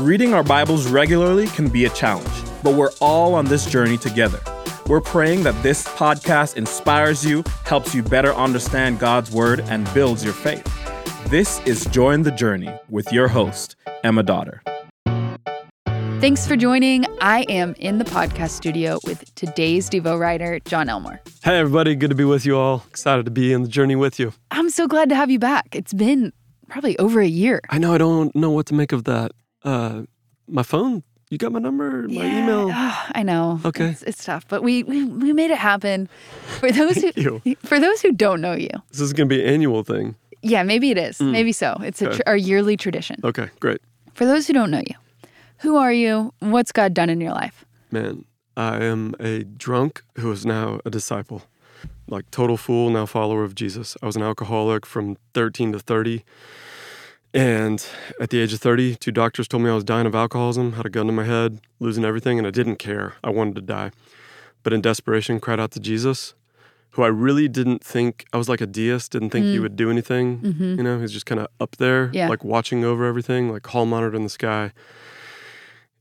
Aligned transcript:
Reading 0.00 0.34
our 0.34 0.42
Bibles 0.42 0.86
regularly 0.86 1.46
can 1.46 1.70
be 1.70 1.86
a 1.86 1.88
challenge, 1.88 2.28
but 2.62 2.74
we're 2.74 2.90
all 3.00 3.34
on 3.34 3.46
this 3.46 3.64
journey 3.64 3.96
together. 3.96 4.38
We're 4.88 5.00
praying 5.00 5.42
that 5.44 5.60
this 5.62 5.88
podcast 5.88 6.58
inspires 6.58 7.24
you, 7.24 7.42
helps 7.64 7.94
you 7.94 8.02
better 8.02 8.34
understand 8.34 8.98
God's 8.98 9.30
Word, 9.30 9.60
and 9.60 9.88
builds 9.94 10.22
your 10.22 10.34
faith. 10.34 10.62
This 11.30 11.60
is 11.60 11.86
Join 11.86 12.24
the 12.24 12.30
Journey 12.30 12.78
with 12.90 13.10
your 13.10 13.28
host, 13.28 13.74
Emma 14.04 14.22
Dotter. 14.22 14.62
Thanks 16.20 16.46
for 16.46 16.56
joining. 16.56 17.06
I 17.22 17.46
am 17.48 17.74
in 17.78 17.96
the 17.96 18.04
podcast 18.04 18.50
studio 18.50 18.98
with 19.04 19.34
today's 19.34 19.88
Devo 19.88 20.20
writer, 20.20 20.60
John 20.66 20.90
Elmore. 20.90 21.22
Hey, 21.42 21.58
everybody. 21.58 21.94
Good 21.94 22.10
to 22.10 22.16
be 22.16 22.24
with 22.24 22.44
you 22.44 22.58
all. 22.58 22.84
Excited 22.90 23.24
to 23.24 23.30
be 23.30 23.50
in 23.50 23.62
the 23.62 23.68
journey 23.68 23.96
with 23.96 24.20
you. 24.20 24.34
I'm 24.50 24.68
so 24.68 24.86
glad 24.86 25.08
to 25.08 25.14
have 25.14 25.30
you 25.30 25.38
back. 25.38 25.74
It's 25.74 25.94
been 25.94 26.34
probably 26.68 26.98
over 26.98 27.20
a 27.22 27.26
year. 27.26 27.62
I 27.70 27.78
know 27.78 27.94
I 27.94 27.98
don't 27.98 28.36
know 28.36 28.50
what 28.50 28.66
to 28.66 28.74
make 28.74 28.92
of 28.92 29.04
that. 29.04 29.32
Uh, 29.66 30.02
my 30.48 30.62
phone, 30.62 31.02
you 31.30 31.38
got 31.38 31.50
my 31.52 31.58
number, 31.58 32.02
my 32.08 32.14
Yeah. 32.24 32.42
email. 32.42 32.70
Ah, 32.72 33.10
I 33.14 33.22
know. 33.24 33.60
Okay. 33.64 33.88
It's, 33.90 34.02
it's 34.04 34.24
tough, 34.24 34.46
but 34.48 34.62
we, 34.62 34.84
we 34.84 35.04
we 35.04 35.32
made 35.32 35.50
it 35.50 35.58
happen. 35.58 36.08
For 36.60 36.70
those 36.70 36.96
who 37.02 37.10
you. 37.44 37.56
for 37.64 37.80
those 37.80 38.00
who 38.00 38.12
don't 38.12 38.40
know 38.40 38.54
you, 38.54 38.70
This 38.92 39.00
is 39.00 39.12
going 39.12 39.28
to 39.28 39.34
be 39.36 39.42
an 39.42 39.48
annual 39.52 39.82
thing. 39.82 40.14
yeah, 40.42 40.62
maybe 40.62 40.90
it 40.90 40.98
is. 40.98 41.20
Maybe 41.20 41.52
so. 41.52 41.76
It's 41.82 42.00
a 42.00 42.12
tr- 42.14 42.22
our 42.26 42.36
yearly 42.36 42.76
tradition. 42.76 43.16
Okay, 43.24 43.48
great. 43.60 43.80
For 44.14 44.24
those 44.24 44.46
who 44.46 44.52
don't 44.52 44.70
know 44.70 44.82
you, 44.86 44.94
who 45.58 45.76
are 45.76 45.92
you? 45.92 46.32
What's 46.38 46.70
God 46.72 46.94
done 46.94 47.10
in 47.10 47.20
your 47.20 47.32
life? 47.34 47.64
Man, 47.90 48.24
I 48.56 48.84
am 48.84 49.14
a 49.18 49.42
drunk 49.44 50.02
who 50.20 50.30
is 50.32 50.46
now 50.46 50.80
a 50.84 50.90
disciple. 50.90 51.42
Like 52.08 52.30
total 52.30 52.56
fool, 52.56 52.90
now 52.90 53.04
follower 53.06 53.42
of 53.42 53.54
Jesus. 53.56 53.96
I 54.00 54.06
was 54.06 54.14
an 54.16 54.22
alcoholic 54.22 54.86
from 54.86 55.16
13 55.34 55.72
to 55.72 55.78
30. 55.80 56.22
And 57.36 57.86
at 58.18 58.30
the 58.30 58.40
age 58.40 58.54
of 58.54 58.60
30, 58.60 58.94
two 58.96 59.12
doctors 59.12 59.46
told 59.46 59.62
me 59.62 59.68
I 59.68 59.74
was 59.74 59.84
dying 59.84 60.06
of 60.06 60.14
alcoholism, 60.14 60.72
had 60.72 60.86
a 60.86 60.88
gun 60.88 61.04
to 61.06 61.12
my 61.12 61.24
head, 61.24 61.60
losing 61.78 62.02
everything, 62.02 62.38
and 62.38 62.46
I 62.46 62.50
didn't 62.50 62.76
care. 62.76 63.16
I 63.22 63.28
wanted 63.28 63.56
to 63.56 63.60
die. 63.60 63.90
But 64.62 64.72
in 64.72 64.80
desperation, 64.80 65.38
cried 65.38 65.60
out 65.60 65.70
to 65.72 65.80
Jesus, 65.80 66.32
who 66.92 67.02
I 67.02 67.08
really 67.08 67.46
didn't 67.46 67.84
think, 67.84 68.24
I 68.32 68.38
was 68.38 68.48
like 68.48 68.62
a 68.62 68.66
deist, 68.66 69.12
didn't 69.12 69.30
think 69.30 69.44
he 69.44 69.58
mm. 69.58 69.60
would 69.60 69.76
do 69.76 69.90
anything. 69.90 70.40
Mm-hmm. 70.40 70.76
You 70.76 70.82
know, 70.82 70.98
he's 70.98 71.12
just 71.12 71.26
kind 71.26 71.38
of 71.38 71.48
up 71.60 71.76
there, 71.76 72.08
Yeah. 72.14 72.28
like 72.28 72.42
watching 72.42 72.84
over 72.84 73.04
everything, 73.04 73.52
like 73.52 73.66
hall 73.66 73.84
monitored 73.84 74.14
in 74.14 74.22
the 74.22 74.30
sky. 74.30 74.72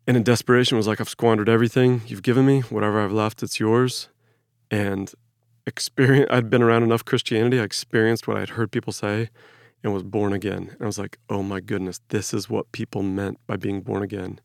And 0.08 0.16
in 0.16 0.24
desperation, 0.24 0.78
was 0.78 0.88
like, 0.88 1.02
I've 1.02 1.10
squandered 1.10 1.50
everything 1.50 2.02
you've 2.08 2.24
given 2.24 2.46
me. 2.46 2.62
Whatever 2.62 3.04
I've 3.04 3.12
left, 3.12 3.44
it's 3.44 3.60
yours. 3.60 4.08
And 4.72 5.12
experience, 5.68 6.28
I'd 6.32 6.50
been 6.50 6.62
around 6.62 6.84
enough 6.84 7.04
Christianity. 7.04 7.60
I 7.60 7.64
experienced 7.64 8.26
what 8.26 8.38
I'd 8.38 8.52
heard 8.52 8.72
people 8.72 8.94
say 8.94 9.32
and 9.84 9.94
was 9.94 10.04
born 10.04 10.34
again. 10.34 10.70
And 10.72 10.82
I 10.82 10.86
was 10.86 10.98
like, 10.98 11.18
oh 11.30 11.44
my 11.44 11.60
goodness, 11.60 12.02
this 12.10 12.34
is 12.34 12.50
what 12.50 12.72
people 12.72 13.04
meant 13.04 13.40
by 13.48 13.56
being 13.56 13.82
born 13.82 14.04
again. 14.04 14.40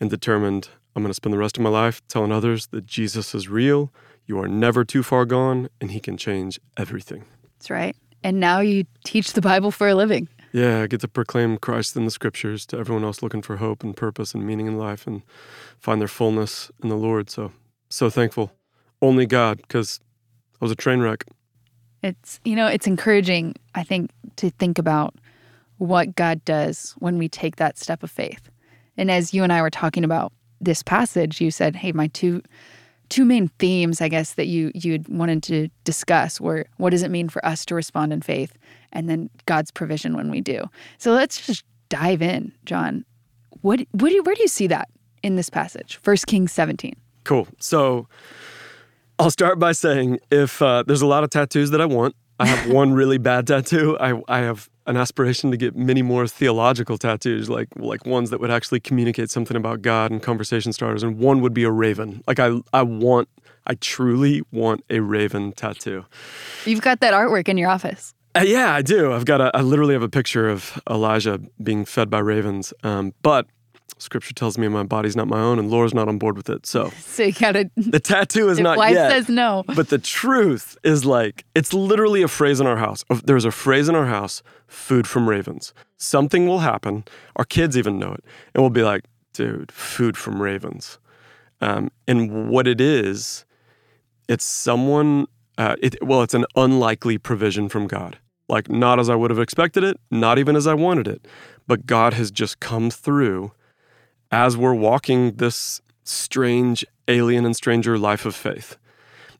And 0.00 0.10
determined, 0.10 0.68
I'm 0.94 1.02
going 1.02 1.10
to 1.10 1.14
spend 1.14 1.32
the 1.32 1.38
rest 1.38 1.56
of 1.56 1.62
my 1.62 1.70
life 1.70 2.00
telling 2.08 2.32
others 2.32 2.66
that 2.68 2.86
Jesus 2.86 3.34
is 3.34 3.48
real. 3.48 3.92
You 4.26 4.38
are 4.40 4.48
never 4.48 4.84
too 4.84 5.02
far 5.02 5.24
gone, 5.24 5.68
and 5.80 5.90
he 5.90 6.00
can 6.00 6.16
change 6.16 6.60
everything. 6.76 7.24
That's 7.56 7.70
right. 7.70 7.96
And 8.22 8.40
now 8.40 8.60
you 8.60 8.84
teach 9.04 9.32
the 9.32 9.40
Bible 9.40 9.70
for 9.70 9.88
a 9.88 9.94
living. 9.94 10.28
Yeah, 10.52 10.82
I 10.82 10.86
get 10.86 11.00
to 11.00 11.08
proclaim 11.08 11.58
Christ 11.58 11.96
in 11.96 12.04
the 12.04 12.10
scriptures 12.10 12.66
to 12.66 12.78
everyone 12.78 13.04
else 13.04 13.22
looking 13.22 13.42
for 13.42 13.56
hope 13.56 13.82
and 13.82 13.96
purpose 13.96 14.34
and 14.34 14.46
meaning 14.46 14.66
in 14.66 14.78
life 14.78 15.06
and 15.06 15.22
find 15.78 16.00
their 16.00 16.08
fullness 16.08 16.70
in 16.82 16.88
the 16.88 16.96
Lord. 16.96 17.30
So, 17.30 17.52
so 17.90 18.10
thankful. 18.10 18.52
Only 19.00 19.26
God, 19.26 19.58
because 19.58 20.00
I 20.60 20.64
was 20.64 20.72
a 20.72 20.76
train 20.76 21.00
wreck. 21.00 21.24
It's 22.02 22.40
you 22.44 22.54
know, 22.54 22.66
it's 22.66 22.86
encouraging, 22.86 23.54
I 23.74 23.82
think, 23.82 24.10
to 24.36 24.50
think 24.50 24.78
about 24.78 25.14
what 25.78 26.14
God 26.16 26.44
does 26.44 26.94
when 26.98 27.18
we 27.18 27.28
take 27.28 27.56
that 27.56 27.78
step 27.78 28.02
of 28.02 28.10
faith. 28.10 28.50
And 28.96 29.10
as 29.10 29.32
you 29.32 29.42
and 29.42 29.52
I 29.52 29.62
were 29.62 29.70
talking 29.70 30.04
about 30.04 30.32
this 30.60 30.82
passage, 30.82 31.40
you 31.40 31.50
said, 31.50 31.76
"Hey, 31.76 31.92
my 31.92 32.08
two 32.08 32.42
two 33.08 33.24
main 33.24 33.48
themes, 33.58 34.00
I 34.00 34.08
guess, 34.08 34.34
that 34.34 34.46
you 34.46 34.70
you 34.74 35.02
wanted 35.08 35.42
to 35.44 35.68
discuss 35.84 36.40
were 36.40 36.66
what 36.76 36.90
does 36.90 37.02
it 37.02 37.10
mean 37.10 37.28
for 37.28 37.44
us 37.44 37.64
to 37.66 37.74
respond 37.74 38.12
in 38.12 38.20
faith, 38.22 38.56
and 38.92 39.08
then 39.08 39.30
God's 39.46 39.70
provision 39.70 40.16
when 40.16 40.30
we 40.30 40.40
do." 40.40 40.68
So 40.98 41.12
let's 41.12 41.46
just 41.46 41.64
dive 41.88 42.22
in, 42.22 42.52
John. 42.64 43.04
What 43.62 43.80
what 43.92 44.08
do 44.08 44.14
you, 44.14 44.22
where 44.22 44.34
do 44.34 44.42
you 44.42 44.48
see 44.48 44.66
that 44.68 44.88
in 45.22 45.36
this 45.36 45.50
passage? 45.50 45.98
First 46.02 46.26
Kings 46.26 46.52
seventeen. 46.52 46.94
Cool. 47.24 47.48
So 47.58 48.08
I'll 49.18 49.30
start 49.30 49.58
by 49.58 49.72
saying 49.72 50.20
if 50.30 50.62
uh, 50.62 50.84
there's 50.86 51.02
a 51.02 51.06
lot 51.06 51.24
of 51.24 51.30
tattoos 51.30 51.70
that 51.70 51.80
I 51.80 51.86
want, 51.86 52.14
I 52.38 52.46
have 52.46 52.70
one 52.72 52.92
really 52.92 53.18
bad 53.18 53.46
tattoo. 53.46 53.98
I, 53.98 54.20
I 54.28 54.38
have 54.38 54.68
an 54.86 54.96
aspiration 54.96 55.50
to 55.50 55.56
get 55.56 55.76
many 55.76 56.02
more 56.02 56.26
theological 56.26 56.96
tattoos, 56.98 57.50
like 57.50 57.68
like 57.76 58.06
ones 58.06 58.30
that 58.30 58.40
would 58.40 58.50
actually 58.50 58.80
communicate 58.80 59.30
something 59.30 59.56
about 59.56 59.82
God 59.82 60.10
and 60.10 60.22
conversation 60.22 60.72
starters. 60.72 61.02
And 61.02 61.18
one 61.18 61.40
would 61.40 61.52
be 61.52 61.64
a 61.64 61.70
raven. 61.70 62.22
Like 62.26 62.38
I 62.38 62.58
I 62.72 62.82
want 62.82 63.28
I 63.66 63.74
truly 63.74 64.42
want 64.52 64.84
a 64.88 65.00
raven 65.00 65.52
tattoo. 65.52 66.06
You've 66.64 66.80
got 66.80 67.00
that 67.00 67.12
artwork 67.12 67.48
in 67.48 67.58
your 67.58 67.70
office. 67.70 68.14
Uh, 68.34 68.44
yeah, 68.46 68.72
I 68.72 68.82
do. 68.82 69.12
I've 69.12 69.24
got 69.24 69.40
a, 69.40 69.50
I 69.56 69.62
literally 69.62 69.94
have 69.94 70.02
a 70.02 70.08
picture 70.08 70.48
of 70.48 70.80
Elijah 70.88 71.40
being 71.62 71.84
fed 71.84 72.08
by 72.08 72.20
ravens. 72.20 72.72
Um, 72.84 73.14
but 73.22 73.46
scripture 73.98 74.34
tells 74.34 74.58
me 74.58 74.68
my 74.68 74.82
body's 74.82 75.16
not 75.16 75.28
my 75.28 75.40
own 75.40 75.58
and 75.58 75.70
Laura's 75.70 75.94
not 75.94 76.08
on 76.08 76.18
board 76.18 76.36
with 76.36 76.48
it. 76.48 76.66
So 76.66 76.90
So 76.98 77.24
you 77.24 77.32
gotta. 77.32 77.70
the 77.76 78.00
tattoo 78.00 78.48
is 78.48 78.58
not 78.58 78.78
wife 78.78 78.94
yet. 78.94 79.08
Wife 79.08 79.12
says 79.12 79.28
no. 79.28 79.64
But 79.74 79.88
the 79.88 79.98
truth 79.98 80.76
is 80.82 81.04
like, 81.04 81.44
it's 81.54 81.72
literally 81.72 82.22
a 82.22 82.28
phrase 82.28 82.60
in 82.60 82.66
our 82.66 82.76
house. 82.76 83.04
There's 83.24 83.44
a 83.44 83.50
phrase 83.50 83.88
in 83.88 83.94
our 83.94 84.06
house 84.06 84.42
food 84.66 85.06
from 85.06 85.28
ravens. 85.28 85.72
Something 85.96 86.46
will 86.46 86.60
happen. 86.60 87.04
Our 87.36 87.44
kids 87.44 87.76
even 87.76 87.98
know 87.98 88.12
it. 88.12 88.24
And 88.54 88.62
we'll 88.62 88.70
be 88.70 88.82
like, 88.82 89.04
dude, 89.32 89.72
food 89.72 90.16
from 90.16 90.40
ravens. 90.40 90.98
Um, 91.60 91.90
and 92.06 92.48
what 92.48 92.68
it 92.68 92.80
is, 92.80 93.44
it's 94.28 94.44
someone, 94.44 95.26
uh, 95.56 95.76
it, 95.80 95.96
well, 96.04 96.22
it's 96.22 96.34
an 96.34 96.44
unlikely 96.54 97.18
provision 97.18 97.68
from 97.68 97.86
God. 97.86 98.18
Like, 98.48 98.70
not 98.70 98.98
as 98.98 99.10
I 99.10 99.14
would 99.14 99.30
have 99.30 99.40
expected 99.40 99.84
it, 99.84 99.98
not 100.10 100.38
even 100.38 100.56
as 100.56 100.66
I 100.66 100.74
wanted 100.74 101.08
it. 101.08 101.26
But 101.66 101.84
God 101.84 102.14
has 102.14 102.30
just 102.30 102.60
come 102.60 102.90
through 102.90 103.52
as 104.30 104.56
we're 104.56 104.74
walking 104.74 105.36
this 105.36 105.80
strange, 106.04 106.84
alien, 107.06 107.44
and 107.44 107.54
stranger 107.56 107.98
life 107.98 108.24
of 108.26 108.34
faith. 108.34 108.76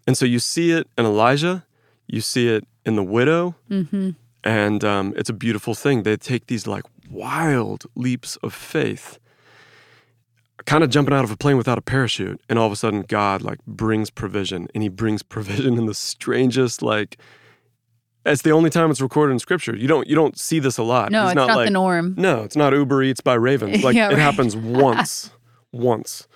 And 0.06 0.16
so 0.16 0.24
you 0.24 0.38
see 0.38 0.70
it 0.72 0.88
in 0.96 1.04
Elijah, 1.04 1.64
you 2.06 2.20
see 2.20 2.48
it 2.48 2.64
in 2.86 2.96
the 2.96 3.02
widow, 3.02 3.54
and 4.44 4.82
um, 4.84 5.12
it's 5.16 5.28
a 5.28 5.34
beautiful 5.34 5.74
thing. 5.74 6.02
They 6.04 6.16
take 6.16 6.46
these 6.46 6.66
like 6.66 6.84
wild 7.10 7.84
leaps 7.94 8.36
of 8.36 8.54
faith, 8.54 9.18
kind 10.64 10.82
of 10.82 10.90
jumping 10.90 11.12
out 11.14 11.24
of 11.24 11.30
a 11.30 11.36
plane 11.36 11.56
without 11.58 11.76
a 11.78 11.82
parachute, 11.82 12.40
and 12.48 12.58
all 12.58 12.66
of 12.66 12.72
a 12.72 12.76
sudden 12.76 13.02
God 13.02 13.42
like 13.42 13.58
brings 13.66 14.08
provision, 14.10 14.68
and 14.74 14.82
He 14.82 14.88
brings 14.88 15.22
provision 15.34 15.76
in 15.76 15.86
the 15.86 15.94
strangest 15.94 16.82
like. 16.82 17.18
It's 18.26 18.42
the 18.42 18.50
only 18.50 18.68
time 18.70 18.90
it's 18.90 19.00
recorded 19.00 19.32
in 19.32 19.38
Scripture. 19.38 19.74
You 19.76 19.88
don't 19.88 20.06
you 20.08 20.14
don't 20.14 20.38
see 20.38 20.58
this 20.58 20.78
a 20.78 20.82
lot. 20.82 21.10
No, 21.10 21.22
He's 21.22 21.30
it's 21.30 21.36
not, 21.36 21.48
the 21.48 21.56
like, 21.56 21.72
norm. 21.72 22.14
no, 22.16 22.42
it's 22.42 22.56
not 22.56 22.72
Uber 22.72 23.02
Eats 23.02 23.20
by 23.20 23.34
ravens. 23.34 23.82
Like 23.84 23.94
Yeah, 23.96 24.10
it 24.10 24.18
happens 24.18 24.56
once, 24.56 25.30
once. 25.72 26.28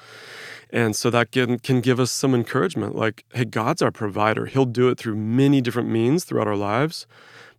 And 0.70 0.97
so 0.97 1.10
that 1.10 1.32
can, 1.32 1.59
can 1.59 1.82
give 1.82 2.00
us 2.00 2.10
some 2.10 2.34
encouragement. 2.34 2.97
Like, 2.97 3.26
hey, 3.34 3.44
God's 3.44 3.82
our 3.82 3.91
provider. 3.91 4.47
He'll 4.47 4.65
do 4.65 4.88
it 4.88 4.97
through 4.97 5.16
many 5.16 5.60
different 5.60 5.91
means 5.91 6.25
throughout 6.25 6.48
our 6.48 6.56
lives, 6.56 7.06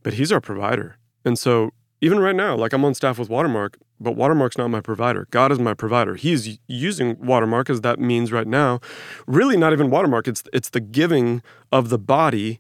but 0.02 0.14
He's 0.16 0.32
our 0.32 0.42
provider. 0.42 0.98
And 1.24 1.38
so 1.38 1.72
even 2.02 2.20
right 2.20 2.36
now, 2.36 2.56
like 2.56 2.74
I'm 2.74 2.84
on 2.84 2.96
staff 2.96 3.20
with 3.20 3.30
Watermark, 3.30 3.78
but 4.00 4.16
Watermark's 4.16 4.58
not 4.58 4.70
my 4.70 4.82
provider. 4.82 5.28
God 5.30 5.52
is 5.52 5.60
my 5.60 5.74
provider. 5.74 6.16
He's 6.16 6.58
using 6.68 7.16
Watermark 7.20 7.70
as 7.70 7.82
that 7.82 8.00
means 8.00 8.32
right 8.32 8.48
now. 8.48 8.80
Really, 9.28 9.56
not 9.58 9.74
even 9.74 9.90
Watermark. 9.90 10.28
It's 10.28 10.44
it's 10.52 10.70
the 10.70 10.82
giving 10.82 11.42
of 11.72 11.90
the 11.90 12.00
body. 12.00 12.60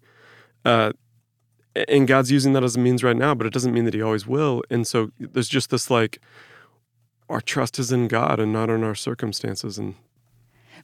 Uh, 0.63 0.93
and 1.75 2.07
God's 2.07 2.31
using 2.31 2.53
that 2.53 2.63
as 2.63 2.75
a 2.75 2.79
means 2.79 3.03
right 3.03 3.15
now, 3.17 3.33
but 3.35 3.47
it 3.47 3.53
doesn't 3.53 3.73
mean 3.73 3.85
that 3.85 3.93
He 3.93 4.01
always 4.01 4.27
will. 4.27 4.63
And 4.69 4.85
so 4.87 5.11
there's 5.19 5.49
just 5.49 5.69
this 5.69 5.89
like, 5.89 6.19
our 7.29 7.41
trust 7.41 7.79
is 7.79 7.91
in 7.91 8.07
God 8.07 8.39
and 8.39 8.53
not 8.53 8.69
in 8.69 8.83
our 8.83 8.95
circumstances. 8.95 9.77
And 9.79 9.95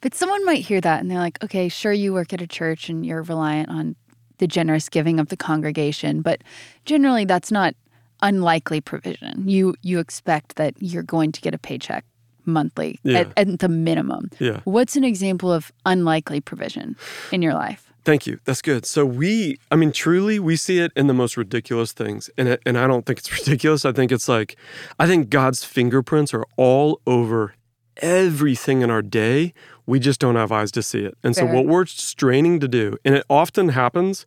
But 0.02 0.16
someone 0.16 0.44
might 0.46 0.66
hear 0.66 0.82
that 0.82 1.00
and 1.02 1.12
they're 1.12 1.20
like, 1.20 1.44
okay, 1.44 1.70
sure, 1.70 1.94
you 1.94 2.14
work 2.14 2.34
at 2.34 2.42
a 2.42 2.48
church 2.48 2.90
and 2.90 3.06
you're 3.06 3.22
reliant 3.24 3.70
on 3.70 3.96
the 4.40 4.48
generous 4.48 4.88
giving 4.90 5.20
of 5.20 5.28
the 5.28 5.38
congregation, 5.38 6.22
but 6.22 6.42
generally 6.86 7.26
that's 7.26 7.52
not 7.52 7.76
unlikely 8.22 8.82
provision. 8.82 9.44
You 9.48 9.76
you 9.82 10.00
expect 10.00 10.56
that 10.56 10.74
you're 10.80 11.04
going 11.04 11.32
to 11.34 11.42
get 11.42 11.54
a 11.54 11.58
paycheck 11.58 12.06
monthly 12.46 13.00
Yeah. 13.04 13.20
at, 13.20 13.34
at 13.38 13.60
the 13.60 13.70
minimum. 13.70 14.30
yeah, 14.40 14.62
What's 14.64 14.96
an 14.96 15.04
example 15.04 15.52
of 15.52 15.72
unlikely 15.86 16.42
provision 16.42 16.96
in 17.32 17.42
your 17.42 17.54
life? 17.54 17.89
Thank 18.10 18.26
you. 18.26 18.40
That's 18.44 18.64
good. 18.64 18.88
So 18.88 19.06
we, 19.06 19.60
I 19.70 19.76
mean, 19.76 19.92
truly, 19.92 20.40
we 20.40 20.56
see 20.56 20.80
it 20.80 20.92
in 20.96 21.06
the 21.06 21.14
most 21.14 21.38
ridiculous 21.38 21.92
things, 21.92 22.28
and 22.40 22.48
it, 22.48 22.62
and 22.66 22.76
I 22.76 22.88
don't 22.88 23.06
think 23.06 23.20
it's 23.20 23.32
ridiculous. 23.40 23.86
I 23.86 23.92
think 23.92 24.12
it's 24.12 24.28
like, 24.28 24.56
I 25.00 25.06
think 25.06 25.30
God's 25.30 25.64
fingerprints 25.64 26.34
are 26.34 26.46
all 26.58 27.02
over 27.06 27.54
everything 27.98 28.82
in 28.82 28.90
our 28.90 29.04
day. 29.04 29.54
We 29.86 30.00
just 30.00 30.20
don't 30.20 30.36
have 30.36 30.52
eyes 30.52 30.72
to 30.72 30.82
see 30.82 31.02
it. 31.02 31.18
And 31.24 31.36
so 31.36 31.46
what 31.46 31.66
we're 31.66 31.86
straining 31.86 32.60
to 32.62 32.68
do, 32.68 32.98
and 33.06 33.14
it 33.16 33.26
often 33.30 33.70
happens, 33.70 34.26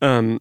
um, 0.00 0.40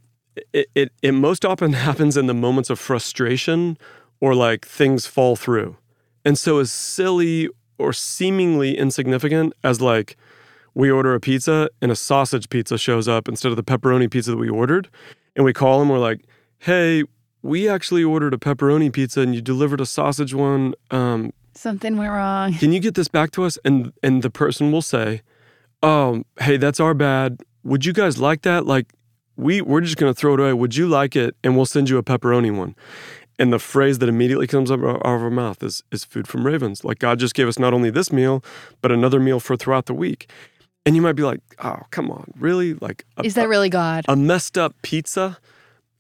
it, 0.54 0.68
it 0.75 0.92
it 1.02 1.13
most 1.13 1.44
often 1.46 1.74
happens 1.88 2.16
in 2.16 2.28
the 2.28 2.34
moments 2.34 2.69
of 2.69 2.80
frustration 2.80 3.78
or 4.19 4.36
like 4.36 4.68
things 4.68 5.08
fall 5.08 5.36
through. 5.36 5.78
And 6.24 6.38
so, 6.38 6.60
as 6.60 6.72
silly 6.72 7.50
or 7.80 7.92
seemingly 7.92 8.78
insignificant 8.78 9.54
as 9.63 9.81
like 9.81 10.16
we 10.73 10.89
order 10.89 11.13
a 11.13 11.19
pizza 11.19 11.69
and 11.81 11.91
a 11.91 11.95
sausage 11.95 12.50
pizza 12.50 12.77
shows 12.77 13.07
up 13.07 13.27
instead 13.27 13.51
of 13.51 13.56
the 13.56 13.63
pepperoni 13.63 14.09
pizza 14.09 14.31
that 14.31 14.38
we 14.38 14.50
ordered, 14.50 14.89
and 15.35 15.45
we 15.45 15.53
call 15.53 15.79
them, 15.79 15.89
we're 15.89 16.00
like, 16.00 16.21
hey, 16.59 17.03
we 17.41 17.68
actually 17.68 18.03
ordered 18.03 18.33
a 18.33 18.38
pepperoni 18.38 18.91
pizza 18.91 19.21
and 19.21 19.33
you 19.33 19.41
delivered 19.41 19.81
a 19.81 19.85
sausage 19.85 20.33
one. 20.33 20.73
Um, 20.91 21.33
Something 21.53 21.97
went 21.97 22.12
wrong. 22.12 22.53
can 22.53 22.71
you 22.71 22.79
get 22.79 22.95
this 22.95 23.07
back 23.07 23.31
to 23.31 23.44
us? 23.44 23.57
And 23.65 23.91
and 24.03 24.21
the 24.21 24.29
person 24.29 24.71
will 24.71 24.81
say, 24.81 25.21
oh, 25.83 26.23
hey, 26.39 26.57
that's 26.57 26.79
our 26.79 26.94
bad. 26.94 27.41
Would 27.63 27.85
you 27.85 27.94
guys 27.94 28.17
like 28.19 28.44
that? 28.44 28.65
Like, 28.65 28.94
we 29.35 29.62
we're 29.62 29.81
just 29.81 29.97
gonna 29.97 30.13
throw 30.13 30.35
it 30.35 30.39
away. 30.39 30.53
Would 30.53 30.75
you 30.75 30.88
like 30.88 31.15
it? 31.15 31.35
And 31.44 31.56
we'll 31.56 31.65
send 31.65 31.89
you 31.89 31.97
a 31.97 32.03
pepperoni 32.03 32.56
one. 32.56 32.75
And 33.39 33.51
the 33.51 33.59
phrase 33.59 33.97
that 34.00 34.07
immediately 34.09 34.45
comes 34.45 34.69
up 34.69 34.81
out 34.81 35.01
of 35.03 35.24
our 35.24 35.29
mouth 35.31 35.63
is 35.63 35.83
is 35.91 36.03
food 36.06 36.27
from 36.27 36.45
ravens. 36.45 36.83
Like 36.85 37.00
God 37.00 37.17
just 37.19 37.33
gave 37.33 37.47
us 37.47 37.57
not 37.57 37.74
only 37.74 37.89
this 37.89 38.12
meal, 38.12 38.44
but 38.81 38.91
another 38.91 39.19
meal 39.19 39.39
for 39.39 39.57
throughout 39.57 39.88
the 39.88 39.94
week. 39.95 40.29
And 40.86 40.95
you 40.95 41.01
might 41.01 41.13
be 41.13 41.24
like, 41.24 41.42
oh, 41.63 41.81
come 41.92 42.10
on, 42.10 42.31
really? 42.39 42.74
Like, 42.74 43.06
a, 43.18 43.24
Is 43.24 43.36
that 43.36 43.48
really 43.48 43.69
God? 43.69 44.06
a 44.07 44.16
messed 44.16 44.57
up 44.57 44.75
pizza? 44.81 45.38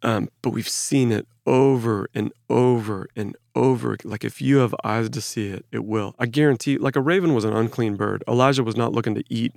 Um, 0.01 0.29
but 0.41 0.49
we've 0.49 0.67
seen 0.67 1.11
it 1.11 1.27
over 1.45 2.09
and 2.15 2.31
over 2.49 3.07
and 3.15 3.35
over. 3.55 3.97
Like 4.03 4.23
if 4.23 4.41
you 4.41 4.57
have 4.57 4.73
eyes 4.83 5.09
to 5.09 5.21
see 5.21 5.47
it, 5.49 5.65
it 5.71 5.85
will. 5.85 6.15
I 6.17 6.25
guarantee. 6.25 6.77
Like 6.77 6.95
a 6.95 7.01
raven 7.01 7.33
was 7.35 7.43
an 7.43 7.53
unclean 7.53 7.95
bird. 7.97 8.23
Elijah 8.27 8.63
was 8.63 8.75
not 8.75 8.93
looking 8.93 9.13
to 9.15 9.23
eat 9.29 9.55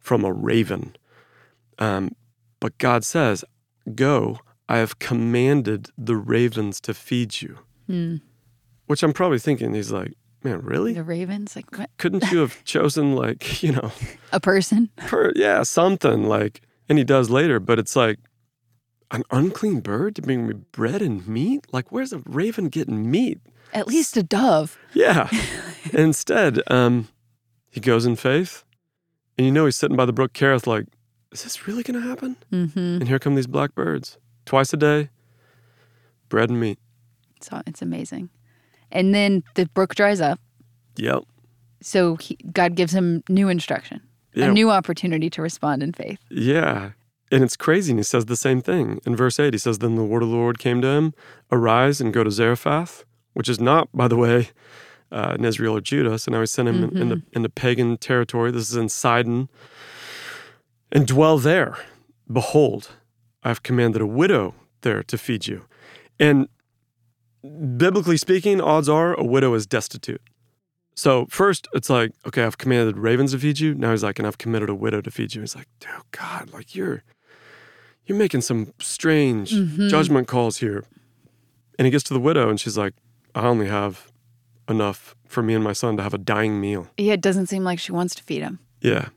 from 0.00 0.24
a 0.24 0.32
raven. 0.32 0.96
Um, 1.78 2.16
but 2.60 2.76
God 2.78 3.04
says, 3.04 3.44
"Go. 3.94 4.40
I 4.68 4.78
have 4.78 4.98
commanded 4.98 5.90
the 5.98 6.16
ravens 6.16 6.80
to 6.82 6.94
feed 6.94 7.40
you." 7.42 7.58
Hmm. 7.86 8.16
Which 8.86 9.02
I'm 9.02 9.12
probably 9.12 9.38
thinking, 9.38 9.74
he's 9.74 9.92
like, 9.92 10.12
"Man, 10.44 10.60
really? 10.60 10.92
The 10.92 11.02
ravens, 11.02 11.56
like 11.56 11.76
what? 11.76 11.90
Couldn't 11.98 12.30
you 12.30 12.38
have 12.38 12.62
chosen 12.64 13.16
like 13.16 13.62
you 13.62 13.72
know?" 13.72 13.92
a 14.32 14.40
person. 14.40 14.90
per, 14.96 15.32
yeah, 15.34 15.62
something 15.62 16.28
like, 16.28 16.60
and 16.88 16.98
he 16.98 17.04
does 17.04 17.30
later, 17.30 17.58
but 17.58 17.78
it's 17.78 17.96
like 17.96 18.18
an 19.10 19.22
unclean 19.30 19.80
bird 19.80 20.16
to 20.16 20.22
bring 20.22 20.46
me 20.46 20.54
bread 20.72 21.02
and 21.02 21.26
meat. 21.26 21.66
Like, 21.72 21.90
where's 21.90 22.12
a 22.12 22.18
raven 22.26 22.68
getting 22.68 23.10
meat? 23.10 23.40
At 23.72 23.88
least 23.88 24.16
a 24.16 24.22
dove. 24.22 24.78
Yeah. 24.92 25.28
Instead, 25.92 26.60
um, 26.70 27.08
he 27.70 27.80
goes 27.80 28.06
in 28.06 28.16
faith, 28.16 28.64
and 29.36 29.46
you 29.46 29.52
know 29.52 29.64
he's 29.64 29.76
sitting 29.76 29.96
by 29.96 30.04
the 30.04 30.12
brook 30.12 30.32
Kerith, 30.32 30.66
like, 30.66 30.86
is 31.32 31.42
this 31.42 31.66
really 31.66 31.82
going 31.82 32.00
to 32.00 32.06
happen? 32.06 32.36
Mm-hmm. 32.52 32.78
And 32.78 33.08
here 33.08 33.18
come 33.18 33.34
these 33.34 33.48
black 33.48 33.74
birds, 33.74 34.18
twice 34.46 34.72
a 34.72 34.76
day, 34.76 35.10
bread 36.28 36.50
and 36.50 36.60
meat. 36.60 36.78
So 37.40 37.60
it's 37.66 37.82
amazing. 37.82 38.30
And 38.94 39.14
then 39.14 39.42
the 39.54 39.66
brook 39.66 39.94
dries 39.94 40.20
up. 40.20 40.40
Yep. 40.96 41.24
So 41.82 42.16
he, 42.16 42.36
God 42.52 42.76
gives 42.76 42.94
him 42.94 43.22
new 43.28 43.48
instruction, 43.48 44.00
Yeah. 44.32 44.46
a 44.46 44.52
new 44.52 44.70
opportunity 44.70 45.28
to 45.30 45.42
respond 45.42 45.82
in 45.82 45.92
faith. 45.92 46.18
Yeah. 46.30 46.92
And 47.30 47.42
it's 47.42 47.56
crazy. 47.56 47.92
And 47.92 47.98
he 47.98 48.04
says 48.04 48.26
the 48.26 48.36
same 48.36 48.62
thing. 48.62 49.00
In 49.04 49.16
verse 49.16 49.38
8, 49.40 49.52
he 49.52 49.58
says, 49.58 49.78
Then 49.80 49.96
the 49.96 50.04
word 50.04 50.22
of 50.22 50.28
the 50.30 50.34
Lord 50.36 50.58
came 50.58 50.80
to 50.82 50.86
him 50.88 51.12
Arise 51.50 52.00
and 52.00 52.12
go 52.14 52.22
to 52.24 52.30
Zarephath, 52.30 53.04
which 53.34 53.48
is 53.48 53.60
not, 53.60 53.88
by 53.92 54.08
the 54.08 54.16
way, 54.16 54.48
uh, 55.10 55.34
in 55.38 55.44
Israel 55.44 55.76
or 55.76 55.80
Judah. 55.80 56.18
So 56.18 56.30
now 56.32 56.40
he 56.40 56.46
sent 56.46 56.68
him 56.68 56.84
in, 56.84 56.96
into, 56.96 57.22
into 57.32 57.48
pagan 57.48 57.96
territory. 57.98 58.50
This 58.52 58.70
is 58.70 58.76
in 58.76 58.88
Sidon. 58.88 59.48
And 60.92 61.06
dwell 61.06 61.38
there. 61.38 61.76
Behold, 62.32 62.90
I've 63.42 63.62
commanded 63.62 64.00
a 64.00 64.06
widow 64.06 64.54
there 64.82 65.02
to 65.02 65.18
feed 65.18 65.46
you. 65.46 65.64
And 66.20 66.48
biblically 67.76 68.16
speaking, 68.16 68.60
odds 68.60 68.88
are 68.88 69.14
a 69.14 69.24
widow 69.24 69.54
is 69.54 69.66
destitute. 69.66 70.22
So 70.94 71.26
first, 71.28 71.66
it's 71.74 71.90
like, 71.90 72.12
okay, 72.26 72.44
I've 72.44 72.58
commanded 72.58 72.96
ravens 72.96 73.32
to 73.32 73.38
feed 73.38 73.58
you. 73.58 73.74
Now 73.74 73.90
he's 73.90 74.04
like, 74.04 74.18
and 74.18 74.26
I've 74.26 74.38
committed 74.38 74.68
a 74.68 74.74
widow 74.74 75.00
to 75.00 75.10
feed 75.10 75.34
you. 75.34 75.40
He's 75.40 75.56
like, 75.56 75.66
oh 75.88 76.02
God, 76.12 76.52
like 76.52 76.74
you're 76.74 77.02
you're 78.06 78.18
making 78.18 78.42
some 78.42 78.72
strange 78.78 79.52
mm-hmm. 79.52 79.88
judgment 79.88 80.28
calls 80.28 80.58
here. 80.58 80.84
And 81.78 81.86
he 81.86 81.90
gets 81.90 82.04
to 82.04 82.14
the 82.14 82.20
widow, 82.20 82.48
and 82.48 82.60
she's 82.60 82.78
like, 82.78 82.94
I 83.34 83.46
only 83.46 83.66
have 83.66 84.12
enough 84.68 85.16
for 85.26 85.42
me 85.42 85.54
and 85.54 85.64
my 85.64 85.72
son 85.72 85.96
to 85.96 86.02
have 86.02 86.14
a 86.14 86.18
dying 86.18 86.60
meal. 86.60 86.88
Yeah, 86.96 87.14
it 87.14 87.20
doesn't 87.20 87.46
seem 87.46 87.64
like 87.64 87.78
she 87.78 87.90
wants 87.92 88.14
to 88.14 88.22
feed 88.22 88.42
him. 88.42 88.60
Yeah. 88.80 89.08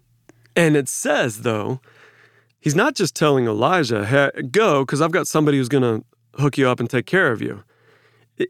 And 0.56 0.76
it 0.76 0.90
says, 0.90 1.44
though, 1.44 1.82
he's 2.60 2.74
not 2.74 2.96
just 2.96 3.16
telling 3.16 3.46
Elijah, 3.46 4.06
hey, 4.06 4.32
go, 4.50 4.84
because 4.84 5.02
I've 5.02 5.12
got 5.12 5.28
somebody 5.28 5.60
who's 5.60 5.70
going 5.70 5.84
to 5.84 6.42
hook 6.42 6.58
you 6.58 6.68
up 6.68 6.80
and 6.80 6.90
take 6.90 7.06
care 7.06 7.32
of 7.32 7.42
you. 7.42 7.64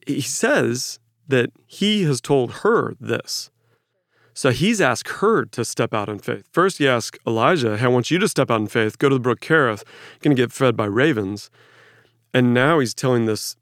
He 0.06 0.22
says 0.22 1.00
that 1.28 1.52
he 1.66 2.04
has 2.04 2.22
told 2.22 2.52
her 2.64 2.96
this. 3.00 3.50
So 4.34 4.52
he's 4.52 4.80
asked 4.80 5.10
her 5.18 5.46
to 5.46 5.66
step 5.66 5.94
out 5.96 6.10
in 6.10 6.20
faith. 6.20 6.48
First, 6.52 6.78
he 6.78 6.88
asked 6.88 7.18
Elijah, 7.26 7.76
hey, 7.76 7.86
I 7.86 7.88
want 7.88 8.12
you 8.12 8.20
to 8.20 8.28
step 8.28 8.52
out 8.52 8.62
in 8.62 8.68
faith, 8.68 9.00
go 9.00 9.10
to 9.10 9.16
the 9.16 9.20
brook 9.20 9.40
Kerith, 9.40 9.84
going 10.20 10.36
to 10.36 10.40
get 10.42 10.52
fed 10.52 10.78
by 10.78 10.86
ravens. 10.86 11.50
And 12.34 12.54
now 12.54 12.78
he's 12.78 12.94
telling 12.94 13.26
this 13.26 13.56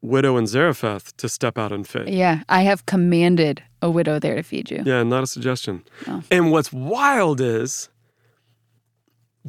widow 0.00 0.36
in 0.38 0.46
Zarephath 0.46 1.14
to 1.18 1.28
step 1.28 1.58
out 1.58 1.70
in 1.70 1.84
faith. 1.84 2.08
Yeah, 2.08 2.44
I 2.48 2.62
have 2.62 2.86
commanded 2.86 3.62
a 3.82 3.90
widow 3.90 4.18
there 4.18 4.36
to 4.36 4.42
feed 4.42 4.70
you. 4.70 4.82
Yeah, 4.86 5.02
not 5.02 5.22
a 5.22 5.26
suggestion. 5.26 5.84
Oh. 6.06 6.22
And 6.30 6.50
what's 6.50 6.72
wild 6.72 7.40
is 7.40 7.90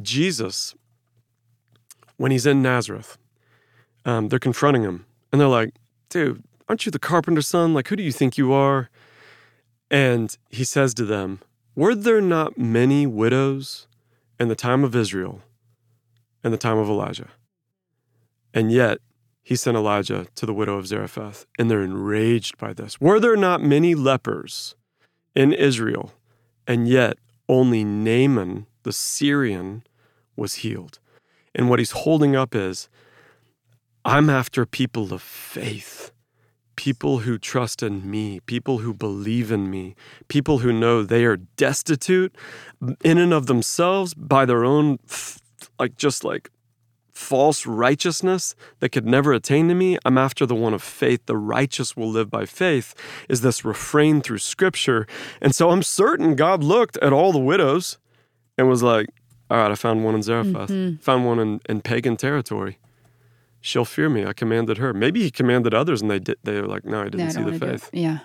Jesus, 0.02 0.74
when 2.18 2.30
he's 2.30 2.44
in 2.44 2.60
Nazareth, 2.60 3.16
um, 4.04 4.28
they're 4.28 4.38
confronting 4.38 4.82
him 4.82 5.06
and 5.32 5.40
they're 5.40 5.48
like, 5.48 5.74
dude, 6.14 6.44
aren't 6.68 6.86
you 6.86 6.92
the 6.92 6.98
carpenter's 7.00 7.48
son? 7.48 7.74
Like, 7.74 7.88
who 7.88 7.96
do 7.96 8.02
you 8.02 8.12
think 8.12 8.38
you 8.38 8.52
are? 8.52 8.88
And 9.90 10.34
he 10.48 10.62
says 10.62 10.94
to 10.94 11.04
them, 11.04 11.40
Were 11.74 11.94
there 11.94 12.20
not 12.20 12.56
many 12.56 13.04
widows 13.04 13.88
in 14.38 14.46
the 14.46 14.54
time 14.54 14.84
of 14.84 14.94
Israel 14.94 15.42
and 16.44 16.52
the 16.52 16.58
time 16.58 16.78
of 16.78 16.88
Elijah? 16.88 17.30
And 18.54 18.70
yet, 18.70 18.98
he 19.42 19.56
sent 19.56 19.76
Elijah 19.76 20.28
to 20.36 20.46
the 20.46 20.54
widow 20.54 20.78
of 20.78 20.86
Zarephath, 20.86 21.46
and 21.58 21.68
they're 21.68 21.82
enraged 21.82 22.56
by 22.58 22.72
this. 22.72 23.00
Were 23.00 23.18
there 23.18 23.36
not 23.36 23.60
many 23.60 23.96
lepers 23.96 24.76
in 25.34 25.52
Israel, 25.52 26.12
and 26.64 26.86
yet 26.86 27.18
only 27.48 27.82
Naaman 27.82 28.66
the 28.84 28.92
Syrian 28.92 29.82
was 30.36 30.56
healed? 30.56 31.00
And 31.56 31.68
what 31.68 31.80
he's 31.80 31.90
holding 31.90 32.36
up 32.36 32.54
is 32.54 32.88
I'm 34.04 34.28
after 34.28 34.66
people 34.66 35.14
of 35.14 35.22
faith, 35.22 36.12
people 36.76 37.20
who 37.20 37.38
trust 37.38 37.82
in 37.82 38.10
me, 38.10 38.40
people 38.40 38.78
who 38.78 38.92
believe 38.92 39.50
in 39.50 39.70
me, 39.70 39.96
people 40.28 40.58
who 40.58 40.72
know 40.72 41.02
they 41.02 41.24
are 41.24 41.38
destitute 41.38 42.34
in 43.02 43.18
and 43.18 43.32
of 43.32 43.46
themselves 43.46 44.12
by 44.14 44.44
their 44.44 44.64
own, 44.64 44.98
like, 45.78 45.96
just 45.96 46.22
like 46.22 46.50
false 47.12 47.64
righteousness 47.64 48.54
that 48.80 48.90
could 48.90 49.06
never 49.06 49.32
attain 49.32 49.68
to 49.68 49.74
me. 49.74 49.96
I'm 50.04 50.18
after 50.18 50.44
the 50.44 50.54
one 50.54 50.74
of 50.74 50.82
faith. 50.82 51.24
The 51.26 51.36
righteous 51.36 51.96
will 51.96 52.10
live 52.10 52.28
by 52.28 52.44
faith, 52.44 52.94
is 53.28 53.40
this 53.40 53.64
refrain 53.64 54.20
through 54.20 54.38
scripture. 54.38 55.06
And 55.40 55.54
so 55.54 55.70
I'm 55.70 55.82
certain 55.82 56.34
God 56.34 56.62
looked 56.62 56.96
at 56.98 57.12
all 57.12 57.32
the 57.32 57.38
widows 57.38 57.98
and 58.58 58.68
was 58.68 58.82
like, 58.82 59.06
all 59.48 59.58
right, 59.58 59.70
I 59.70 59.74
found 59.76 60.04
one 60.04 60.14
in 60.14 60.22
Zarephath, 60.22 60.70
mm-hmm. 60.70 60.96
found 60.96 61.24
one 61.24 61.38
in, 61.38 61.60
in 61.68 61.80
pagan 61.80 62.16
territory. 62.16 62.78
She'll 63.64 63.86
fear 63.86 64.10
me. 64.10 64.26
I 64.26 64.34
commanded 64.34 64.76
her. 64.76 64.92
Maybe 64.92 65.22
he 65.22 65.30
commanded 65.30 65.72
others 65.72 66.02
and 66.02 66.10
they 66.10 66.18
did 66.18 66.36
they 66.44 66.60
were 66.60 66.66
like, 66.66 66.84
no, 66.84 67.00
I 67.00 67.04
didn't 67.04 67.20
Yeah, 67.20 67.26
I 67.28 67.30
see 67.30 67.42
the 67.44 67.58
faith. 67.58 67.88
Yeah. 67.94 68.18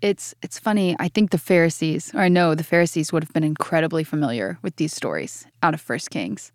It's 0.00 0.34
it's 0.40 0.58
funny. 0.58 0.96
I 0.98 1.08
think 1.08 1.32
the 1.32 1.38
Pharisees, 1.38 2.14
or 2.14 2.20
I 2.20 2.28
know 2.28 2.54
the 2.54 2.64
Pharisees 2.64 3.12
would 3.12 3.22
have 3.22 3.32
been 3.34 3.44
incredibly 3.44 4.04
familiar 4.04 4.58
with 4.62 4.76
these 4.76 4.94
stories 4.94 5.46
out 5.62 5.74
of 5.74 5.82
First 5.82 6.08
Kings. 6.08 6.50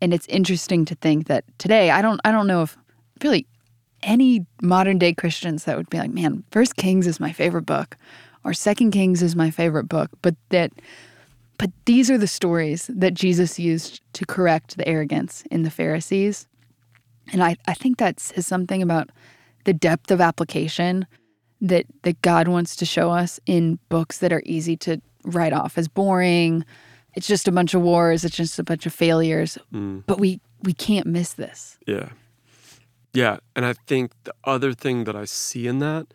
And 0.00 0.14
it's 0.14 0.28
interesting 0.28 0.84
to 0.84 0.94
think 0.94 1.26
that 1.26 1.42
today, 1.58 1.90
I 1.90 2.02
don't 2.02 2.20
I 2.24 2.30
don't 2.30 2.46
know 2.46 2.62
if 2.62 2.78
really 3.20 3.48
any 4.04 4.46
modern 4.62 4.98
day 4.98 5.12
Christians 5.12 5.64
that 5.64 5.76
would 5.76 5.90
be 5.90 5.98
like, 5.98 6.12
man, 6.12 6.44
First 6.52 6.76
Kings 6.76 7.08
is 7.08 7.18
my 7.18 7.32
favorite 7.32 7.66
book, 7.66 7.96
or 8.44 8.54
Second 8.54 8.92
Kings 8.92 9.24
is 9.24 9.34
my 9.34 9.50
favorite 9.50 9.88
book, 9.88 10.10
but 10.22 10.36
that 10.50 10.70
but 11.58 11.70
these 11.84 12.12
are 12.12 12.18
the 12.18 12.28
stories 12.28 12.88
that 12.94 13.14
Jesus 13.14 13.58
used 13.58 14.02
to 14.12 14.24
correct 14.24 14.76
the 14.76 14.86
arrogance 14.86 15.42
in 15.50 15.64
the 15.64 15.70
Pharisees. 15.70 16.46
And 17.32 17.42
I, 17.42 17.56
I 17.66 17.74
think 17.74 17.98
that 17.98 18.20
says 18.20 18.46
something 18.46 18.82
about 18.82 19.10
the 19.64 19.72
depth 19.72 20.10
of 20.10 20.20
application 20.20 21.06
that 21.60 21.86
that 22.02 22.20
God 22.22 22.48
wants 22.48 22.76
to 22.76 22.84
show 22.84 23.10
us 23.10 23.40
in 23.46 23.78
books 23.88 24.18
that 24.18 24.32
are 24.32 24.42
easy 24.44 24.76
to 24.78 25.00
write 25.24 25.52
off 25.52 25.76
as 25.78 25.88
boring. 25.88 26.64
It's 27.14 27.26
just 27.26 27.48
a 27.48 27.52
bunch 27.52 27.72
of 27.74 27.80
wars, 27.82 28.24
it's 28.24 28.36
just 28.36 28.58
a 28.58 28.62
bunch 28.62 28.86
of 28.86 28.92
failures. 28.92 29.58
But 29.72 30.20
we 30.20 30.40
we 30.62 30.72
can't 30.72 31.06
miss 31.06 31.32
this. 31.34 31.78
Yeah. 31.86 32.10
Yeah. 33.14 33.38
And 33.54 33.64
I 33.64 33.72
think 33.86 34.12
the 34.24 34.34
other 34.44 34.74
thing 34.74 35.04
that 35.04 35.16
I 35.16 35.24
see 35.24 35.66
in 35.66 35.78
that, 35.78 36.06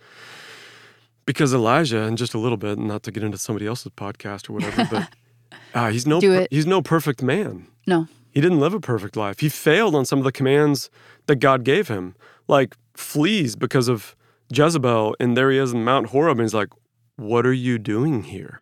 because 1.25 1.53
Elijah, 1.53 2.03
and 2.03 2.17
just 2.17 2.33
a 2.33 2.37
little 2.39 2.57
bit, 2.57 2.77
not 2.77 3.03
to 3.03 3.11
get 3.11 3.23
into 3.23 3.37
somebody 3.37 3.65
else's 3.67 3.91
podcast 3.97 4.49
or 4.49 4.53
whatever, 4.53 4.87
but 4.91 5.07
uh, 5.73 5.89
he's 5.89 6.05
no 6.05 6.19
Do 6.21 6.29
per- 6.29 6.41
it. 6.41 6.47
he's 6.51 6.67
no 6.67 6.81
perfect 6.81 7.21
man. 7.23 7.67
No. 7.87 8.07
He 8.31 8.41
didn't 8.41 8.59
live 8.59 8.73
a 8.73 8.79
perfect 8.79 9.15
life. 9.15 9.39
He 9.39 9.49
failed 9.49 9.93
on 9.93 10.05
some 10.05 10.19
of 10.19 10.25
the 10.25 10.31
commands 10.31 10.89
that 11.27 11.35
God 11.35 11.63
gave 11.63 11.89
him, 11.89 12.15
like 12.47 12.75
flees 12.95 13.55
because 13.55 13.87
of 13.87 14.15
Jezebel, 14.51 15.15
and 15.19 15.37
there 15.37 15.51
he 15.51 15.57
is 15.57 15.73
in 15.73 15.83
Mount 15.83 16.07
Horeb, 16.07 16.39
and 16.39 16.45
he's 16.45 16.53
like, 16.53 16.69
What 17.17 17.45
are 17.45 17.53
you 17.53 17.77
doing 17.77 18.23
here? 18.23 18.61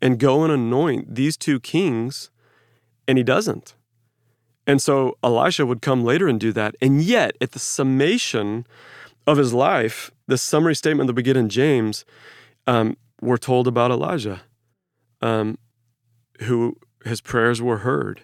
And 0.00 0.18
go 0.18 0.44
and 0.44 0.52
anoint 0.52 1.14
these 1.14 1.36
two 1.36 1.58
kings, 1.60 2.30
and 3.08 3.18
he 3.18 3.24
doesn't. 3.24 3.74
And 4.66 4.80
so 4.80 5.16
Elisha 5.22 5.66
would 5.66 5.82
come 5.82 6.04
later 6.04 6.28
and 6.28 6.38
do 6.38 6.52
that. 6.52 6.76
And 6.80 7.02
yet, 7.02 7.36
at 7.40 7.52
the 7.52 7.58
summation 7.58 8.66
of 9.26 9.36
his 9.36 9.52
life, 9.52 10.10
the 10.26 10.38
summary 10.38 10.74
statement 10.74 11.08
that 11.08 11.16
we 11.16 11.22
get 11.22 11.36
in 11.36 11.48
James, 11.48 12.04
um, 12.66 12.96
we're 13.20 13.38
told 13.38 13.66
about 13.66 13.90
Elijah, 13.90 14.42
um, 15.20 15.58
who 16.42 16.76
his 17.04 17.20
prayers 17.20 17.60
were 17.60 17.78
heard. 17.78 18.22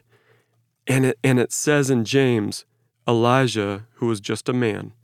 And 0.89 1.07
it, 1.07 1.19
and 1.23 1.39
it 1.39 1.53
says 1.53 1.91
in 1.91 2.05
James, 2.05 2.65
Elijah, 3.07 3.87
who 3.95 4.07
was 4.07 4.21
just 4.21 4.49
a 4.49 4.53
man. 4.53 4.95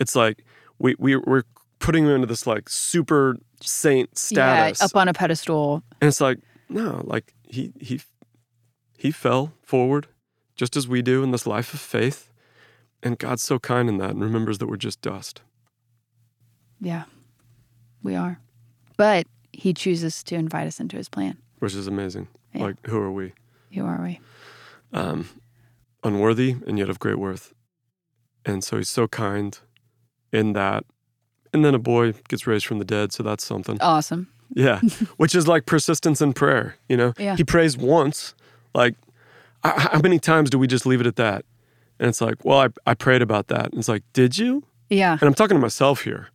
It's 0.00 0.16
like 0.16 0.44
we, 0.78 0.96
we, 0.98 1.16
we're 1.16 1.44
putting 1.78 2.04
him 2.04 2.12
into 2.12 2.26
this 2.26 2.46
like 2.46 2.68
super 2.68 3.36
saint 3.60 4.18
status. 4.18 4.80
Yeah, 4.80 4.84
up 4.84 4.96
on 4.96 5.08
a 5.08 5.12
pedestal. 5.12 5.82
And 6.00 6.08
it's 6.08 6.20
like, 6.20 6.38
no, 6.68 7.02
like 7.04 7.34
he, 7.46 7.72
he, 7.78 8.00
he 8.96 9.10
fell 9.10 9.52
forward 9.62 10.08
just 10.56 10.76
as 10.76 10.88
we 10.88 11.02
do 11.02 11.22
in 11.22 11.30
this 11.30 11.46
life 11.46 11.74
of 11.74 11.80
faith. 11.80 12.30
And 13.02 13.18
God's 13.18 13.42
so 13.42 13.58
kind 13.58 13.88
in 13.88 13.98
that 13.98 14.10
and 14.10 14.22
remembers 14.22 14.58
that 14.58 14.66
we're 14.66 14.76
just 14.76 15.02
dust. 15.02 15.42
Yeah, 16.80 17.04
we 18.02 18.14
are. 18.14 18.40
But 18.96 19.26
he 19.52 19.74
chooses 19.74 20.22
to 20.24 20.36
invite 20.36 20.66
us 20.66 20.80
into 20.80 20.96
his 20.96 21.08
plan. 21.08 21.36
Which 21.58 21.74
is 21.74 21.86
amazing. 21.86 22.28
Yeah. 22.54 22.64
Like, 22.64 22.86
who 22.86 22.98
are 22.98 23.12
we? 23.12 23.32
Who 23.74 23.84
are 23.84 24.02
we? 24.02 24.20
Um, 24.94 25.28
unworthy 26.02 26.56
and 26.66 26.78
yet 26.78 26.88
of 26.88 26.98
great 26.98 27.18
worth. 27.18 27.52
And 28.46 28.62
so 28.62 28.76
he's 28.76 28.88
so 28.90 29.08
kind 29.08 29.58
in 30.32 30.52
that. 30.54 30.84
And 31.52 31.64
then 31.64 31.74
a 31.74 31.78
boy 31.78 32.12
gets 32.28 32.46
raised 32.46 32.66
from 32.66 32.78
the 32.78 32.84
dead. 32.84 33.12
So 33.12 33.22
that's 33.22 33.44
something. 33.44 33.78
Awesome. 33.80 34.28
Yeah. 34.54 34.80
Which 35.16 35.34
is 35.34 35.48
like 35.48 35.66
persistence 35.66 36.20
in 36.20 36.32
prayer. 36.32 36.76
You 36.88 36.96
know, 36.96 37.12
Yeah. 37.18 37.36
he 37.36 37.44
prays 37.44 37.76
once. 37.76 38.34
Like, 38.74 38.94
how 39.64 40.00
many 40.00 40.18
times 40.18 40.50
do 40.50 40.58
we 40.58 40.66
just 40.66 40.84
leave 40.86 41.00
it 41.00 41.06
at 41.06 41.16
that? 41.16 41.44
And 41.98 42.08
it's 42.08 42.20
like, 42.20 42.44
well, 42.44 42.58
I, 42.60 42.68
I 42.90 42.94
prayed 42.94 43.22
about 43.22 43.46
that. 43.48 43.66
And 43.66 43.78
it's 43.78 43.88
like, 43.88 44.02
did 44.12 44.36
you? 44.36 44.64
Yeah. 44.90 45.12
And 45.12 45.22
I'm 45.22 45.32
talking 45.34 45.56
to 45.56 45.60
myself 45.60 46.02
here. 46.02 46.28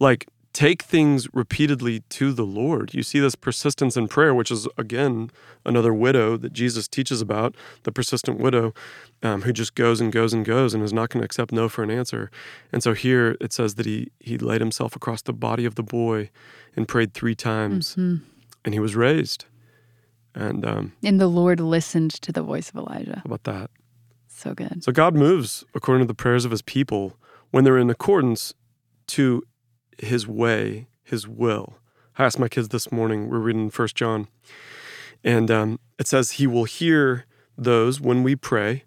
Like, 0.00 0.26
take 0.58 0.82
things 0.82 1.28
repeatedly 1.32 2.00
to 2.08 2.32
the 2.32 2.42
Lord. 2.44 2.92
You 2.92 3.04
see 3.04 3.20
this 3.20 3.36
persistence 3.36 3.96
in 3.96 4.08
prayer, 4.08 4.34
which 4.34 4.50
is, 4.50 4.66
again, 4.76 5.30
another 5.64 5.94
widow 5.94 6.36
that 6.36 6.52
Jesus 6.52 6.88
teaches 6.88 7.20
about 7.20 7.54
the 7.84 7.92
persistent 7.92 8.40
widow 8.40 8.74
um, 9.22 9.42
who 9.42 9.52
just 9.52 9.76
goes 9.76 10.00
and 10.00 10.10
goes 10.10 10.32
and 10.32 10.44
goes 10.44 10.74
and 10.74 10.82
is 10.82 10.92
not 10.92 11.10
going 11.10 11.20
to 11.20 11.24
accept 11.24 11.52
no 11.52 11.68
for 11.68 11.84
an 11.84 11.92
answer. 11.92 12.28
And 12.72 12.82
so 12.82 12.92
here 12.92 13.36
it 13.40 13.52
says 13.52 13.76
that 13.76 13.86
he, 13.86 14.10
he 14.18 14.36
laid 14.36 14.60
himself 14.60 14.96
across 14.96 15.22
the 15.22 15.32
body 15.32 15.64
of 15.64 15.76
the 15.76 15.84
boy 15.84 16.28
and 16.74 16.88
prayed 16.88 17.14
three 17.14 17.36
times, 17.36 17.94
Mhm. 17.94 18.22
and 18.64 18.74
he 18.74 18.80
was 18.80 18.96
raised. 18.96 19.44
And 20.34 20.66
um, 20.66 20.92
And 21.04 21.20
the 21.20 21.28
Lord 21.28 21.60
listened 21.60 22.10
to 22.22 22.32
the 22.32 22.42
voice 22.42 22.68
of 22.70 22.74
Elijah. 22.76 23.16
how 23.22 23.22
about 23.32 23.44
that? 23.44 23.70
So 24.26 24.54
good. 24.54 24.82
So 24.82 24.90
God 24.90 25.14
moves 25.14 25.64
according 25.74 26.02
to 26.04 26.08
the 26.08 26.14
prayers 26.24 26.44
of 26.44 26.50
his 26.50 26.62
people 26.62 27.16
when 27.52 27.62
they're 27.64 27.78
in 27.78 27.90
accordance 27.90 28.54
to 29.08 29.42
his 29.98 30.26
way, 30.26 30.88
his 31.02 31.26
will. 31.26 31.78
I 32.16 32.24
asked 32.24 32.38
my 32.38 32.48
kids 32.48 32.68
this 32.68 32.90
morning, 32.90 33.28
we're 33.28 33.38
reading 33.38 33.70
First 33.70 33.94
John, 33.94 34.28
and 35.22 35.50
um, 35.50 35.80
it 35.98 36.06
says 36.06 36.32
he 36.32 36.46
will 36.46 36.64
hear 36.64 37.26
those 37.56 38.00
when 38.00 38.22
we 38.22 38.36
pray, 38.36 38.84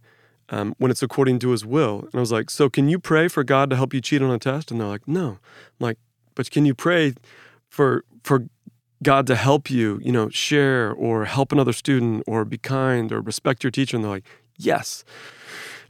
um, 0.50 0.76
when 0.78 0.92
it's 0.92 1.04
according 1.04 1.40
to 1.40 1.50
his 1.50 1.66
will. 1.66 2.00
And 2.00 2.16
I 2.16 2.20
was 2.20 2.32
like, 2.32 2.50
so 2.50 2.70
can 2.70 2.90
you 2.90 3.00
pray 3.00 3.28
for 3.28 3.44
God 3.44 3.70
to 3.70 3.76
help 3.76 3.94
you 3.94 4.02
cheat 4.02 4.22
on 4.22 4.32
a 4.32 4.40
test? 4.40 4.72
And 4.72 4.80
they're 4.80 4.88
like, 4.88 5.08
no. 5.08 5.30
I'm 5.30 5.38
like, 5.80 5.98
but 6.36 6.50
can 6.52 6.66
you 6.66 6.74
pray 6.74 7.14
for 7.70 8.04
for 8.24 8.48
God 9.04 9.28
to 9.28 9.36
help 9.36 9.70
you, 9.70 10.00
you 10.04 10.12
know, 10.12 10.30
share 10.30 10.92
or 10.92 11.26
help 11.26 11.52
another 11.52 11.74
student 11.74 12.24
or 12.28 12.46
be 12.46 12.58
kind 12.58 13.12
or 13.12 13.22
respect 13.22 13.64
your 13.64 13.72
teacher? 13.72 13.98
And 13.98 14.04
they're 14.04 14.12
like, 14.12 14.28
yes. 14.58 15.04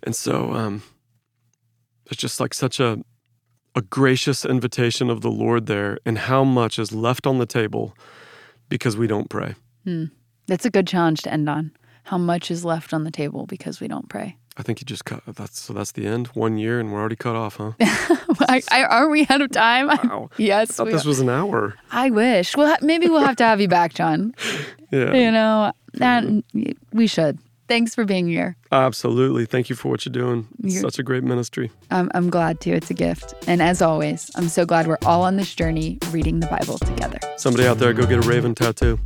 And 0.03 0.15
so 0.15 0.53
um, 0.53 0.83
it's 2.07 2.21
just 2.21 2.39
like 2.39 2.53
such 2.53 2.79
a 2.79 2.99
a 3.75 3.81
gracious 3.81 4.45
invitation 4.45 5.09
of 5.09 5.21
the 5.21 5.31
Lord 5.31 5.65
there, 5.65 5.97
and 6.05 6.17
how 6.17 6.43
much 6.43 6.77
is 6.77 6.91
left 6.91 7.25
on 7.25 7.37
the 7.37 7.45
table 7.45 7.95
because 8.69 8.97
we 8.97 9.07
don't 9.07 9.29
pray. 9.29 9.55
Hmm. 9.83 10.05
That's 10.47 10.65
a 10.65 10.69
good 10.69 10.87
challenge 10.87 11.21
to 11.23 11.31
end 11.31 11.47
on. 11.49 11.71
How 12.03 12.17
much 12.17 12.51
is 12.51 12.65
left 12.65 12.93
on 12.93 13.03
the 13.03 13.11
table 13.11 13.45
because 13.45 13.79
we 13.79 13.87
don't 13.87 14.09
pray? 14.09 14.37
I 14.57 14.63
think 14.63 14.81
you 14.81 14.85
just 14.85 15.05
cut. 15.05 15.23
That's 15.25 15.61
so. 15.61 15.71
That's 15.73 15.93
the 15.93 16.05
end. 16.05 16.27
One 16.27 16.57
year, 16.57 16.79
and 16.79 16.91
we're 16.91 16.99
already 16.99 17.15
cut 17.15 17.35
off, 17.35 17.55
huh? 17.55 17.71
I, 17.79 18.61
I, 18.69 18.83
are 18.83 19.07
we 19.07 19.25
out 19.29 19.41
of 19.41 19.51
time? 19.51 19.87
Wow. 19.87 20.29
I 20.37 20.41
yes. 20.41 20.71
thought 20.71 20.87
we 20.87 20.93
this 20.93 21.05
was 21.05 21.21
an 21.21 21.29
hour. 21.29 21.75
I 21.91 22.09
wish. 22.09 22.57
Well, 22.57 22.75
maybe 22.81 23.07
we'll 23.07 23.21
have 23.23 23.37
to 23.37 23.45
have 23.45 23.61
you 23.61 23.67
back, 23.67 23.93
John. 23.93 24.33
Yeah, 24.93 25.13
You 25.13 25.31
know, 25.31 25.71
and 26.01 26.43
we 26.91 27.07
should. 27.07 27.39
Thanks 27.71 27.95
for 27.95 28.03
being 28.03 28.27
here. 28.27 28.57
absolutely. 28.73 29.45
Thank 29.45 29.69
you 29.69 29.77
for 29.77 29.87
what 29.87 30.05
you're 30.05 30.11
doing. 30.11 30.45
You're- 30.61 30.81
such 30.81 30.99
a 30.99 31.03
great 31.03 31.23
ministry. 31.23 31.71
I'm, 31.89 32.11
I'm 32.13 32.29
glad 32.29 32.59
to. 32.61 32.71
It's 32.71 32.89
a 32.89 32.93
gift. 32.93 33.33
And 33.47 33.61
as 33.61 33.81
always, 33.81 34.29
I'm 34.35 34.49
so 34.49 34.65
glad 34.65 34.87
we're 34.87 34.97
all 35.05 35.23
on 35.23 35.37
this 35.37 35.55
journey 35.55 35.97
reading 36.09 36.41
the 36.41 36.47
Bible 36.47 36.77
together. 36.79 37.17
Somebody 37.37 37.65
out 37.65 37.77
there, 37.77 37.93
go 37.93 38.05
get 38.05 38.25
a 38.25 38.27
raven 38.27 38.55
tattoo. 38.55 38.99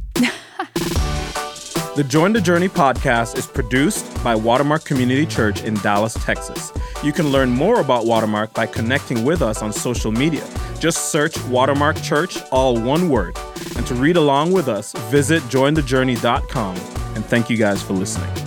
The 1.96 2.04
Join 2.10 2.34
the 2.34 2.42
Journey 2.42 2.68
podcast 2.68 3.38
is 3.38 3.46
produced 3.46 4.22
by 4.24 4.36
Watermark 4.36 4.84
Community 4.84 5.28
Church 5.28 5.64
in 5.64 5.76
Dallas, 5.76 6.16
Texas. 6.26 6.74
You 7.04 7.14
can 7.14 7.30
learn 7.30 7.52
more 7.52 7.80
about 7.80 8.06
Watermark 8.06 8.54
by 8.54 8.66
connecting 8.66 9.24
with 9.24 9.42
us 9.44 9.62
on 9.62 9.72
social 9.72 10.12
media. 10.12 10.46
Just 10.80 11.12
search 11.12 11.40
Watermark 11.46 12.02
Church, 12.02 12.38
all 12.52 12.78
one 12.82 13.10
word. 13.10 13.38
And 13.78 13.86
to 13.88 13.94
read 13.94 14.18
along 14.18 14.52
with 14.52 14.68
us, 14.68 14.92
visit 15.12 15.42
jointhejourney.com. 15.44 16.76
And 17.16 17.24
thank 17.26 17.50
you 17.50 17.56
guys 17.56 17.82
for 17.82 17.94
listening. 17.94 18.45